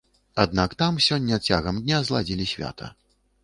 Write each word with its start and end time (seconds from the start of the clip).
Аднак 0.43 0.73
там 0.79 0.97
сёння 1.09 1.39
цягам 1.47 1.75
дня 1.87 2.03
зладзілі 2.11 2.51
свята. 2.57 2.95